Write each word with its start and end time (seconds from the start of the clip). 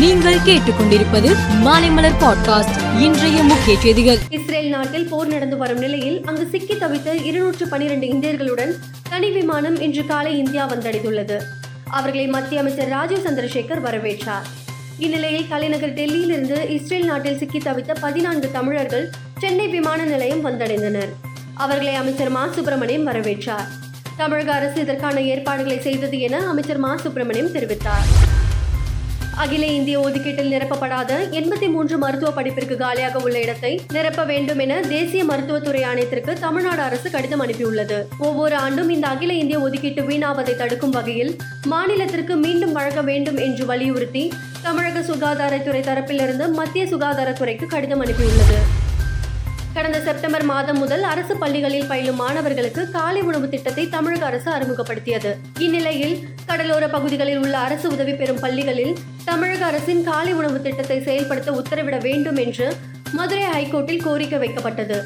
நீங்கள் 0.00 0.34
கேட்டுக்கொண்டிருப்பது 0.34 1.36
மாலைமலர் 1.64 2.12
பாட்காஸ்ட். 2.20 3.00
இன்றைய 3.00 3.42
முக்கிய 3.42 3.78
செய்திகள். 3.78 4.18
இஸ்ரேல் 4.28 4.68
நாட்டில் 4.68 5.08
போர் 5.08 5.26
நடந்து 5.26 5.56
வரும் 5.56 5.78
நிலையில் 5.78 6.24
அங்கு 6.24 6.46
சிக்கி 6.46 6.74
தவித்த 6.74 7.24
இருநூற்று 7.24 7.68
பனிரெண்டு 7.68 8.06
இந்தியர்களுடன் 8.06 8.74
தனி 9.10 9.30
விமானம் 9.30 9.80
இன்று 9.80 10.06
காலை 10.06 10.38
இந்தியா 10.38 10.70
வந்தடைந்துள்ளது. 10.70 11.40
அவர்களை 11.84 12.26
மத்திய 12.26 12.60
அமைச்சர் 12.60 12.88
ராஜீவ் 12.88 13.26
சந்திரசேகர் 13.26 13.82
வரவேற்றார். 13.84 14.46
இந்நிலையில் 14.98 15.48
தலைநகர் 15.48 15.94
டெல்லியிலிருந்து 15.94 16.70
இஸ்ரேல் 16.70 17.04
நாட்டில் 17.04 17.38
சிக்கி 17.38 17.58
தவித்த 17.58 17.96
பதினான்கு 18.00 18.50
தமிழர்கள் 18.50 19.10
சென்னை 19.38 19.68
விமான 19.68 20.04
நிலையம் 20.04 20.44
வந்தடைந்தனர். 20.44 21.08
அவர்களை 21.54 21.94
அமைச்சர் 21.94 22.30
மா. 22.30 22.48
சுப்பிரமணியம் 22.54 23.06
வரவேற்றார். 23.06 23.68
தமிழக 24.16 24.52
அரசு 24.52 24.80
இதற்கான 24.80 25.20
ஏற்பாடுகளை 25.20 25.80
செய்தது 25.80 26.20
என 26.20 26.48
அமைச்சர் 26.48 26.78
மா. 26.78 26.96
சுப்பிரமணியம் 26.96 27.54
தெரிவித்தார். 27.54 28.38
அகில 29.42 29.66
இந்திய 29.66 30.00
ஒதுக்கீட்டில் 30.00 30.50
நிரப்பப்படாத 30.54 31.12
எண்பத்தி 31.38 31.68
மூன்று 31.74 31.98
மருத்துவ 31.98 32.30
படிப்பிற்கு 32.32 32.76
காலியாக 32.76 33.18
உள்ள 33.18 33.40
இடத்தை 33.40 33.70
நிரப்ப 33.92 34.24
வேண்டும் 34.24 34.58
என 34.58 34.80
தேசிய 34.80 35.24
மருத்துவத்துறை 35.24 35.82
ஆணையத்திற்கு 35.82 36.32
தமிழ்நாடு 36.32 36.82
அரசு 36.82 37.10
கடிதம் 37.10 37.42
அனுப்பியுள்ளது. 37.46 37.98
ஒவ்வொரு 38.18 38.56
ஆண்டும் 38.56 38.88
இந்த 38.88 39.06
அகில 39.06 39.32
இந்திய 39.32 39.60
ஒதுக்கீட்டு 39.60 40.02
வீணாவதை 40.02 40.56
தடுக்கும் 40.56 40.90
வகையில் 40.90 41.32
மாநிலத்திற்கு 41.70 42.36
மீண்டும் 42.36 42.72
வழங்க 42.72 43.02
வேண்டும் 43.02 43.36
என்று 43.36 43.66
வலியுறுத்தி 43.66 44.32
தமிழக 44.62 45.04
சுகாதாரத்துறை 45.12 45.82
தரப்பிலிருந்து 45.90 46.48
மத்திய 46.60 46.84
சுகாதாரத்துறைக்கு 46.84 47.66
கடிதம் 47.66 48.04
அனுப்பியுள்ளது. 48.04 48.60
கடந்த 49.74 49.98
செப்டம்பர் 50.00 50.44
மாதம் 50.44 50.78
முதல் 50.78 51.02
அரசு 51.02 51.36
பள்ளிகளில் 51.36 51.86
பயிலும் 51.86 52.16
மாணவர்களுக்கு 52.16 52.90
காலை 52.90 53.20
உணவு 53.20 53.48
திட்டத்தை 53.48 53.88
தமிழக 53.88 54.26
அரசு 54.26 54.48
அறிமுகப்படுத்தியது. 54.50 55.30
இந்நிலையில் 55.58 56.16
கடலோர 56.46 56.88
பகுதிகளில் 56.88 57.38
உள்ள 57.38 57.58
அரசு 57.58 57.86
உதவி 57.88 58.12
பெறும் 58.12 58.40
பள்ளிகளில் 58.40 58.94
தமிழக 59.30 59.64
அரசின் 59.64 60.04
காலை 60.04 60.32
உணவு 60.32 60.62
திட்டத்தை 60.62 61.02
செயல்படுத்த 61.02 61.50
உத்தரவிட 61.52 62.00
வேண்டும் 62.00 62.36
என்று 62.36 62.76
மதுரை 63.12 63.44
ஹைகோர்ட்டில் 63.44 64.02
கோரிக்கை 64.02 64.38
வைக்கப்பட்டது. 64.38 64.96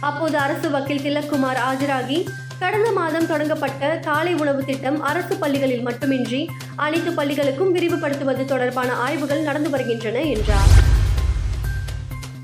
அப்போது 0.00 0.38
அரசு 0.38 0.70
வக்கீல் 0.70 1.02
திலக்குமார் 1.02 1.58
ஆஜராகி 1.68 2.18
கடந்த 2.58 2.92
மாதம் 2.92 3.26
தொடங்கப்பட்ட 3.26 3.98
காலை 3.98 4.34
உணவு 4.34 4.64
திட்டம் 4.64 5.00
அரசு 5.00 5.36
பள்ளிகளில் 5.36 5.82
மட்டுமின்றி 5.82 6.50
அனைத்து 6.76 7.10
பள்ளிகளுக்கும் 7.10 7.74
விரிவுபடுத்துவது 7.74 8.44
தொடர்பான 8.44 8.92
ஆய்வுகள் 8.92 9.42
நடந்து 9.42 9.70
வருகின்றன 9.70 10.20
என்றார். 10.20 10.70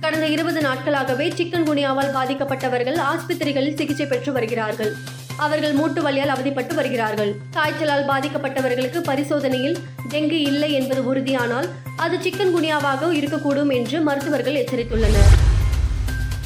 கடந்த 0.01 0.27
இருபது 0.27 0.61
நாட்களாகவே 0.61 1.29
சிக்கன் 1.29 1.69
குனியாவால் 1.71 2.15
பாதிக்கப்பட்டவர்கள் 2.15 3.01
ஆஸ்பத்திரிகளில் 3.13 3.77
சிகிச்சை 3.77 4.07
பெற்று 4.07 4.33
வருகிறார்கள். 4.33 4.97
அவர்கள் 5.39 5.73
மூட்டு 5.73 6.03
வலியால் 6.03 6.33
அவதிப்பட்டு 6.35 6.75
வருகிறார்கள். 6.75 7.35
காய்ச்சலால் 7.51 8.07
பாதிக்கப்பட்டவர்களுக்கு 8.07 8.99
பரிசோதனையில் 8.99 9.77
டெங்கு 10.11 10.39
இல்லை 10.51 10.73
என்பது 10.73 11.15
உறுதியானால் 11.15 11.69
அது 11.97 12.17
சிக்கன் 12.17 12.55
குனியாவாக 12.55 13.11
இருக்கக்கூடும் 13.13 13.73
என்று 13.75 14.01
மருத்துவர்கள் 14.01 14.55
எச்சரித்துள்ளனர். 14.55 15.31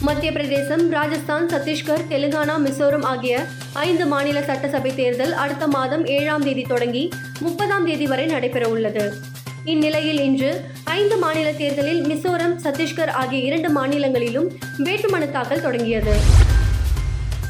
மத்திய 0.01 0.33
பிரதேசம் 0.33 0.91
ராஜஸ்தான் 0.91 1.49
சத்தீஸ்கர் 1.49 2.05
தெலுங்கானா 2.09 2.55
மிசோரம் 2.65 3.03
ஆகிய 3.03 3.45
ஐந்து 3.73 4.07
மாநில 4.07 4.43
சட்டசபை 4.43 4.95
தேர்தல் 4.95 5.33
அடுத்த 5.33 5.67
மாதம் 5.67 6.07
ஏழாம் 6.07 6.43
தேதி 6.43 6.63
தொடங்கி 6.63 7.11
முப்பதாம் 7.41 7.85
தேதி 7.85 8.07
வரை 8.07 8.27
நடைபெற 8.27 8.69
உள்ளது. 8.69 9.13
இந்நிலையில் 9.65 10.21
இன்று 10.21 10.65
ஐந்து 10.85 11.17
மாநில 11.17 11.53
தேர்தலில் 11.53 12.05
மிசோரம் 12.05 12.57
சத்தீஸ்கர் 12.63 13.11
ஆகிய 13.11 13.43
இரண்டு 13.43 13.71
மாநிலங்களிலும் 13.71 14.51
வேட்புமனு 14.79 15.31
தாக்கல் 15.31 15.63
தொடங்கியது. 15.63 16.15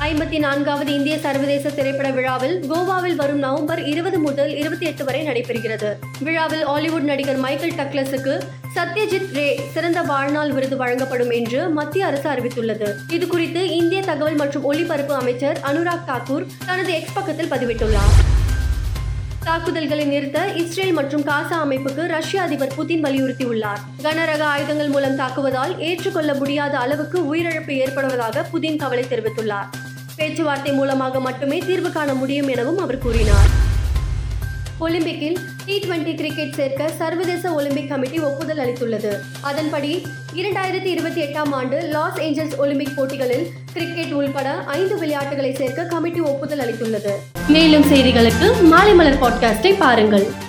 ஐம்பத்தி 0.05 0.39
நான்காவது 0.39 0.95
இந்திய 0.95 1.19
சர்வதேச 1.19 1.71
திரைப்பட 1.71 2.11
விழாவில் 2.11 2.65
கோவாவில் 2.71 3.15
வரும் 3.15 3.39
நவம்பர் 3.39 3.85
இருபது 3.85 4.19
முதல் 4.19 4.57
இருபத்தி 4.57 4.87
எட்டு 4.87 5.05
வரை 5.05 5.27
நடைபெறுகிறது. 5.27 5.91
விழாவில் 6.21 6.65
ஹாலிவுட் 6.65 7.03
நடிகர் 7.03 7.37
மைக்கேல் 7.37 7.73
டக்லஸுக்கு 7.73 8.41
சத்யஜித் 8.75 9.33
ரே 9.33 9.61
சிறந்த 9.73 10.03
வாழ்நாள் 10.03 10.53
விருது 10.53 10.77
வழங்கப்படும் 10.77 11.31
என்று 11.31 11.69
மத்திய 11.69 12.07
அரசு 12.07 12.31
அறிவித்துள்ளது. 12.31 12.95
இது 13.09 13.27
குறித்து 13.27 13.69
இந்திய 13.77 14.03
தகவல் 14.03 14.35
மற்றும் 14.35 14.65
ஒலிபரப்பு 14.65 15.15
அமைச்சர் 15.15 15.61
அனுராக் 15.63 16.07
தாக்கூர் 16.07 16.47
தனது 16.67 16.93
எக்ஸ் 16.93 17.15
பக்கத்தில் 17.15 17.51
பதிவிட்டுள்ளார். 17.51 18.15
தாக்குதல்களை 19.45 20.05
நிறுத்த 20.05 20.47
இஸ்ரேல் 20.47 20.93
மற்றும் 20.93 21.25
காசா 21.25 21.57
அமைப்புக்கு 21.65 22.07
ரஷ்ய 22.07 22.43
அதிபர் 22.43 22.75
புதின் 22.77 23.05
வலியுறுத்தியுள்ளார். 23.05 23.81
கனரக 24.03 24.43
ஆயுதங்கள் 24.43 24.89
மூலம் 24.89 25.17
தாக்குவதால் 25.17 25.79
ஏற்றுக்கொள்ள 25.79 26.35
முடியாத 26.35 26.79
அளவுக்கு 26.79 27.35
உயிரிழப்பு 27.35 27.73
ஏற்படுவதாக 27.85 28.45
புதின் 28.51 28.77
கவலை 28.77 29.05
தெரிவித்துள்ளார். 29.05 29.82
பேச்சுவார்த்தை 30.17 30.73
மூலமாக 30.73 31.21
மட்டுமே 31.21 31.59
தீர்வு 31.59 31.93
காண 31.93 32.15
முடியும் 32.15 32.49
எனவும் 32.49 32.79
அவர் 32.79 32.99
கூறினார். 32.99 33.71
ஒலிம்பிக்கில் 34.81 35.37
டி 35.67 35.79
டுவெண்டி 35.79 36.15
கிரிக்கெட் 36.15 36.55
சேர்க்க 36.55 36.89
சர்வதேச 36.89 37.53
ஒலிம்பிக் 37.53 37.89
கமிட்டி 37.89 38.19
ஒப்புதல் 38.19 38.59
அளித்துள்ளது. 38.59 39.19
அதன்படி 39.41 40.07
இரண்டாயிரத்தி 40.35 40.85
இருபத்தி 40.85 41.23
எட்டாம் 41.23 41.51
ஆண்டு 41.51 41.81
லாஸ் 41.81 42.19
ஏஞ்சல்ஸ் 42.19 42.57
ஒலிம்பிக் 42.57 42.93
போட்டிகளில் 42.97 43.53
கிரிக்கெட் 43.73 44.13
உள்பட 44.13 44.65
ஐந்து 44.67 44.99
விளையாட்டுகளை 44.99 45.55
சேர்க்க 45.55 45.83
கமிட்டி 45.83 46.21
ஒப்புதல் 46.21 46.59
அளித்துள்ளது. 46.59 47.13
மேலும் 47.49 47.83
செய்திகளுக்கு 47.83 48.63
மாலை 48.63 48.95
மலர் 48.95 49.21
பாட்காஸ்டை 49.23 49.75
பாருங்கள். 49.79 50.42